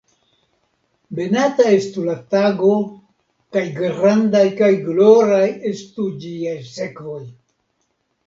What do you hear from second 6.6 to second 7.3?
sekvoj!